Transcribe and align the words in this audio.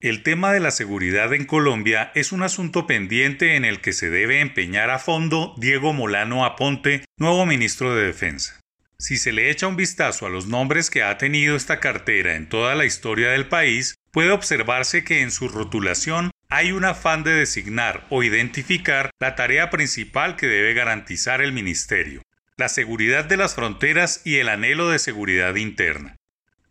El 0.00 0.22
tema 0.22 0.54
de 0.54 0.60
la 0.60 0.70
seguridad 0.70 1.34
en 1.34 1.44
Colombia 1.44 2.10
es 2.14 2.32
un 2.32 2.42
asunto 2.42 2.86
pendiente 2.86 3.54
en 3.56 3.66
el 3.66 3.82
que 3.82 3.92
se 3.92 4.08
debe 4.08 4.40
empeñar 4.40 4.88
a 4.88 4.98
fondo 4.98 5.54
Diego 5.58 5.92
Molano 5.92 6.46
Aponte, 6.46 7.04
nuevo 7.18 7.44
ministro 7.44 7.94
de 7.94 8.06
Defensa. 8.06 8.58
Si 8.98 9.18
se 9.18 9.30
le 9.30 9.50
echa 9.50 9.66
un 9.66 9.76
vistazo 9.76 10.24
a 10.24 10.30
los 10.30 10.46
nombres 10.46 10.88
que 10.88 11.02
ha 11.02 11.18
tenido 11.18 11.54
esta 11.54 11.80
cartera 11.80 12.36
en 12.36 12.48
toda 12.48 12.74
la 12.74 12.86
historia 12.86 13.28
del 13.28 13.48
país, 13.48 13.94
puede 14.10 14.30
observarse 14.30 15.04
que 15.04 15.20
en 15.20 15.30
su 15.30 15.48
rotulación 15.48 16.30
hay 16.48 16.72
un 16.72 16.86
afán 16.86 17.22
de 17.22 17.32
designar 17.32 18.06
o 18.08 18.22
identificar 18.22 19.10
la 19.20 19.36
tarea 19.36 19.68
principal 19.68 20.34
que 20.34 20.46
debe 20.46 20.72
garantizar 20.72 21.42
el 21.42 21.52
ministerio, 21.52 22.22
la 22.56 22.70
seguridad 22.70 23.26
de 23.26 23.36
las 23.36 23.54
fronteras 23.54 24.22
y 24.24 24.36
el 24.36 24.48
anhelo 24.48 24.88
de 24.88 24.98
seguridad 24.98 25.56
interna. 25.56 26.16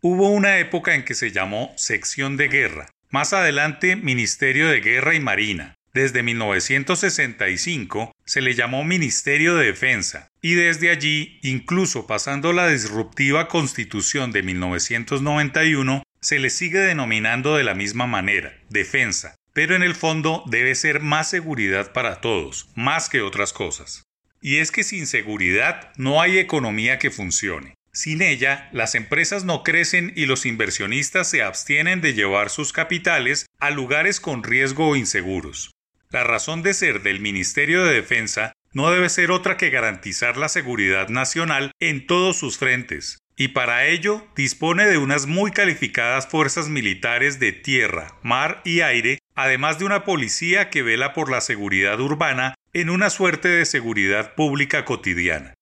Hubo 0.00 0.30
una 0.30 0.58
época 0.58 0.96
en 0.96 1.04
que 1.04 1.14
se 1.14 1.30
llamó 1.30 1.72
sección 1.76 2.36
de 2.36 2.48
guerra, 2.48 2.88
más 3.10 3.32
adelante 3.32 3.96
Ministerio 3.96 4.68
de 4.68 4.80
Guerra 4.80 5.14
y 5.14 5.20
Marina. 5.20 5.74
Desde 5.92 6.22
1965 6.22 8.12
se 8.24 8.40
le 8.40 8.54
llamó 8.54 8.84
Ministerio 8.84 9.56
de 9.56 9.66
Defensa 9.66 10.28
y 10.40 10.54
desde 10.54 10.90
allí, 10.90 11.40
incluso 11.42 12.06
pasando 12.06 12.52
la 12.52 12.68
disruptiva 12.68 13.48
Constitución 13.48 14.30
de 14.30 14.44
1991, 14.44 16.04
se 16.20 16.38
le 16.38 16.50
sigue 16.50 16.78
denominando 16.78 17.56
de 17.56 17.64
la 17.64 17.74
misma 17.74 18.06
manera, 18.06 18.56
defensa, 18.68 19.34
pero 19.52 19.74
en 19.74 19.82
el 19.82 19.96
fondo 19.96 20.44
debe 20.46 20.76
ser 20.76 21.00
más 21.00 21.28
seguridad 21.28 21.92
para 21.92 22.20
todos, 22.20 22.68
más 22.76 23.08
que 23.08 23.20
otras 23.20 23.52
cosas. 23.52 24.04
Y 24.40 24.58
es 24.58 24.70
que 24.70 24.84
sin 24.84 25.06
seguridad 25.06 25.92
no 25.96 26.22
hay 26.22 26.38
economía 26.38 26.98
que 26.98 27.10
funcione. 27.10 27.74
Sin 27.92 28.22
ella, 28.22 28.68
las 28.72 28.94
empresas 28.94 29.44
no 29.44 29.64
crecen 29.64 30.12
y 30.14 30.26
los 30.26 30.46
inversionistas 30.46 31.28
se 31.28 31.42
abstienen 31.42 32.00
de 32.00 32.14
llevar 32.14 32.48
sus 32.48 32.72
capitales 32.72 33.46
a 33.58 33.70
lugares 33.70 34.20
con 34.20 34.44
riesgo 34.44 34.88
o 34.88 34.96
inseguros. 34.96 35.72
La 36.10 36.24
razón 36.24 36.62
de 36.62 36.74
ser 36.74 37.02
del 37.02 37.20
Ministerio 37.20 37.84
de 37.84 37.94
Defensa 37.94 38.52
no 38.72 38.90
debe 38.90 39.08
ser 39.08 39.32
otra 39.32 39.56
que 39.56 39.70
garantizar 39.70 40.36
la 40.36 40.48
seguridad 40.48 41.08
nacional 41.08 41.72
en 41.80 42.06
todos 42.06 42.38
sus 42.38 42.58
frentes, 42.58 43.18
y 43.36 43.48
para 43.48 43.86
ello 43.86 44.28
dispone 44.36 44.86
de 44.86 44.98
unas 44.98 45.26
muy 45.26 45.50
calificadas 45.50 46.28
fuerzas 46.28 46.68
militares 46.68 47.40
de 47.40 47.52
tierra, 47.52 48.18
mar 48.22 48.60
y 48.64 48.82
aire, 48.82 49.18
además 49.34 49.78
de 49.78 49.86
una 49.86 50.04
policía 50.04 50.70
que 50.70 50.82
vela 50.82 51.12
por 51.12 51.30
la 51.30 51.40
seguridad 51.40 51.98
urbana 52.00 52.54
en 52.72 52.90
una 52.90 53.10
suerte 53.10 53.48
de 53.48 53.64
seguridad 53.64 54.34
pública 54.36 54.84
cotidiana. 54.84 55.54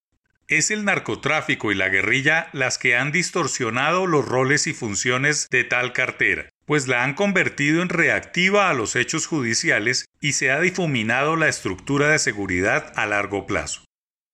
Es 0.49 0.71
el 0.71 0.87
narcotráfico 0.87 1.73
y 1.73 1.75
la 1.75 1.91
guerrilla 1.91 2.49
las 2.55 2.79
que 2.79 2.97
han 2.97 3.13
distorsionado 3.13 4.07
los 4.07 4.25
roles 4.25 4.67
y 4.67 4.73
funciones 4.73 5.47
de 5.51 5.63
tal 5.63 5.93
cartera, 5.93 6.49
pues 6.65 6.89
la 6.89 7.05
han 7.05 7.13
convertido 7.13 7.83
en 7.83 7.91
reactiva 7.91 8.71
a 8.71 8.73
los 8.73 8.97
hechos 8.97 9.27
judiciales 9.27 10.07
y 10.23 10.33
se 10.33 10.51
ha 10.51 10.59
difuminado 10.59 11.37
la 11.37 11.49
estructura 11.49 12.09
de 12.09 12.19
seguridad 12.19 12.95
a 12.97 13.05
largo 13.05 13.47
plazo. 13.47 13.85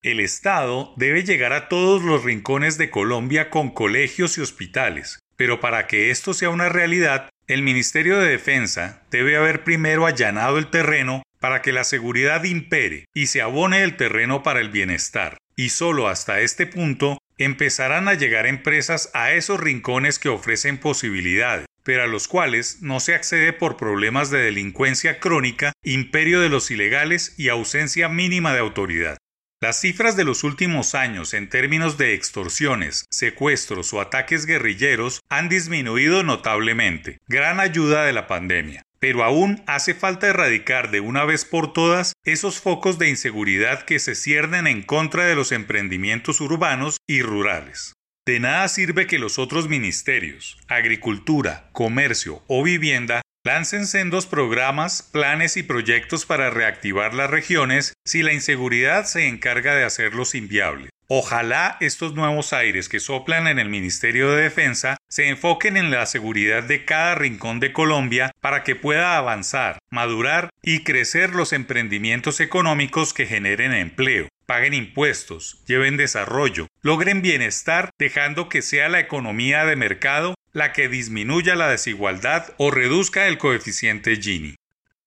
El 0.03 0.21
Estado 0.21 0.95
debe 0.97 1.25
llegar 1.25 1.53
a 1.53 1.69
todos 1.69 2.05
los 2.05 2.23
rincones 2.23 2.79
de 2.79 2.91
Colombia 2.91 3.51
con 3.51 3.71
colegios 3.71 4.39
y 4.39 4.41
hospitales, 4.41 5.19
pero 5.35 5.59
para 5.59 5.89
que 5.89 6.13
esto 6.13 6.33
sea 6.33 6.51
una 6.51 6.69
realidad, 6.69 7.29
el 7.49 7.63
Ministerio 7.63 8.21
de 8.21 8.29
Defensa 8.29 9.03
debe 9.11 9.37
haber 9.37 9.65
primero 9.65 10.07
allanado 10.07 10.59
el 10.59 10.71
terreno 10.71 11.25
para 11.41 11.61
que 11.61 11.73
la 11.73 11.83
seguridad 11.83 12.45
impere 12.45 13.07
y 13.13 13.27
se 13.27 13.43
abone 13.43 13.83
el 13.83 13.97
terreno 13.97 14.45
para 14.45 14.61
el 14.61 14.71
bienestar 14.71 15.39
y 15.57 15.71
solo 15.71 16.09
hasta 16.09 16.41
este 16.41 16.67
punto 16.67 17.19
empezarán 17.39 18.09
a 18.09 18.15
llegar 18.15 18.47
empresas 18.47 19.11
a 19.15 19.33
esos 19.33 19.61
rincones 19.61 20.19
que 20.19 20.29
ofrecen 20.29 20.79
posibilidades, 20.79 21.67
pero 21.83 22.05
a 22.05 22.07
los 22.07 22.29
cuales 22.29 22.79
no 22.81 23.01
se 23.01 23.15
accede 23.15 23.53
por 23.53 23.77
problemas 23.77 24.31
de 24.31 24.39
delincuencia 24.39 25.19
crónica, 25.19 25.73
imperio 25.83 26.41
de 26.41 26.49
los 26.49 26.71
ilegales 26.71 27.35
y 27.39 27.49
ausencia 27.49 28.09
mínima 28.09 28.53
de 28.53 28.61
autoridad. 28.61 29.19
Las 29.61 29.81
cifras 29.81 30.17
de 30.17 30.25
los 30.25 30.45
últimos 30.45 30.95
años 30.95 31.33
en 31.33 31.49
términos 31.49 31.97
de 31.97 32.15
extorsiones, 32.15 33.07
secuestros 33.11 33.95
o 33.95 34.01
ataques 34.01 34.47
guerrilleros 34.47 35.21
han 35.31 35.49
disminuido 35.49 36.23
notablemente, 36.23 37.19
gran 37.29 37.61
ayuda 37.61 38.05
de 38.05 38.13
la 38.13 38.27
pandemia 38.27 38.85
pero 39.05 39.23
aún 39.23 39.63
hace 39.67 39.93
falta 39.93 40.29
erradicar 40.29 40.91
de 40.91 41.01
una 41.01 41.27
vez 41.27 41.45
por 41.45 41.75
todas 41.75 42.15
esos 42.25 42.59
focos 42.59 42.99
de 42.99 43.11
inseguridad 43.11 43.83
que 43.83 43.99
se 43.99 44.15
ciernen 44.15 44.67
en 44.67 44.81
contra 44.81 45.27
de 45.27 45.35
los 45.35 45.53
emprendimientos 45.53 46.41
urbanos 46.41 46.97
y 47.07 47.21
rurales. 47.21 47.93
De 48.27 48.41
nada 48.41 48.67
sirve 48.69 49.07
que 49.07 49.19
los 49.19 49.39
otros 49.39 49.69
ministerios, 49.69 50.57
agricultura, 50.69 51.69
comercio 51.73 52.43
o 52.47 52.63
vivienda, 52.63 53.21
lancen 53.45 53.87
sendos 53.87 54.25
programas, 54.25 55.03
planes 55.03 55.59
y 55.59 55.65
proyectos 55.65 56.25
para 56.25 56.49
reactivar 56.49 57.13
las 57.13 57.29
regiones 57.29 57.93
si 58.07 58.23
la 58.23 58.33
inseguridad 58.33 59.05
se 59.05 59.29
encarga 59.29 59.75
de 59.75 59.85
hacerlos 59.85 60.35
inviables. 60.35 60.94
Ojalá 61.09 61.77
estos 61.81 62.15
nuevos 62.15 62.55
aires 62.55 62.89
que 62.89 62.99
soplan 62.99 63.47
en 63.47 63.59
el 63.59 63.69
Ministerio 63.69 64.31
de 64.31 64.45
Defensa 64.45 64.97
se 65.09 65.29
enfoquen 65.29 65.77
en 65.77 65.91
la 65.91 66.07
seguridad 66.07 66.63
de 66.63 66.87
cada 66.87 67.15
rincón 67.15 67.61
de 67.61 67.75
Colombia 67.75 68.33
para 68.41 68.65
que 68.65 68.75
pueda 68.75 69.19
avanzar, 69.19 69.79
madurar 69.91 70.49
y 70.63 70.83
crecer 70.83 71.35
los 71.35 71.53
emprendimientos 71.53 72.41
económicos 72.41 73.13
que 73.13 73.27
generen 73.27 73.75
empleo, 73.75 74.29
paguen 74.47 74.73
impuestos, 74.73 75.63
lleven 75.67 75.99
desarrollo, 75.99 76.69
logren 76.81 77.21
bienestar 77.21 77.91
dejando 77.99 78.49
que 78.49 78.63
sea 78.63 78.89
la 78.89 79.01
economía 79.01 79.67
de 79.67 79.77
mercado 79.77 80.35
la 80.53 80.73
que 80.73 80.89
disminuya 80.89 81.55
la 81.55 81.69
desigualdad 81.69 82.55
o 82.57 82.71
reduzca 82.71 83.27
el 83.27 83.37
coeficiente 83.37 84.17
Gini. 84.17 84.55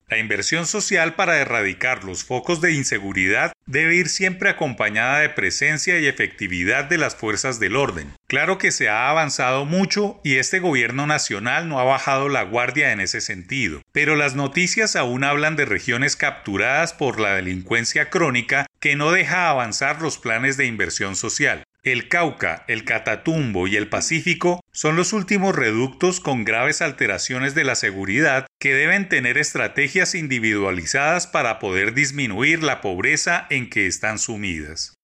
La 0.09 0.19
inversión 0.19 0.66
social 0.66 1.16
para 1.16 1.38
erradicar 1.38 2.06
los 2.06 2.23
focos 2.23 2.62
de 2.62 2.72
inseguridad 2.72 3.51
debe 3.66 3.97
ir 3.97 4.07
siempre 4.07 4.50
acompañada 4.50 5.19
de 5.19 5.28
presencia 5.28 6.00
y 6.00 6.07
efectividad 6.07 6.85
de 6.85 6.97
las 6.97 7.18
fuerzas 7.18 7.59
del 7.59 7.75
orden. 7.75 8.13
Claro 8.25 8.57
que 8.57 8.72
se 8.72 8.88
ha 8.88 9.09
avanzado 9.09 9.66
mucho 9.66 10.22
y 10.23 10.35
este 10.35 10.59
gobierno 10.59 11.07
nacional 11.07 11.67
no 11.67 11.78
ha 11.78 11.84
bajado 11.84 12.29
la 12.29 12.44
guardia 12.44 12.94
en 12.94 13.01
ese 13.01 13.19
sentido, 13.19 13.81
pero 13.91 14.16
las 14.16 14.34
noticias 14.34 14.96
aún 14.96 15.25
hablan 15.25 15.57
de 15.57 15.66
regiones 15.66 16.16
capturadas 16.16 16.94
por 16.94 17.19
la 17.19 17.35
delincuencia 17.35 18.09
crónica 18.09 18.66
que 18.79 18.96
no 18.96 19.12
deja 19.12 19.50
avanzar 19.50 20.01
los 20.01 20.17
planes 20.17 20.56
de 20.56 20.67
inversión 20.67 21.17
social. 21.17 21.63
El 21.84 22.07
Cauca, 22.07 22.63
el 22.67 22.85
Catatumbo 22.85 23.67
y 23.67 23.75
el 23.75 23.88
Pacífico 23.88 24.62
son 24.77 24.95
los 24.95 25.11
últimos 25.11 25.55
reductos 25.55 26.19
con 26.19 26.45
graves 26.45 26.83
alteraciones 26.83 27.55
de 27.55 27.63
la 27.63 27.73
seguridad 27.73 28.45
que 28.59 28.75
deben 28.75 29.09
tener 29.09 29.39
estrategias 29.39 30.13
individualizadas 30.13 31.25
para 31.25 31.57
poder 31.57 31.95
disminuir 31.95 32.61
la 32.61 32.79
pobreza 32.79 33.47
en 33.49 33.71
que 33.71 33.87
están 33.87 34.19
sumidas. 34.19 34.97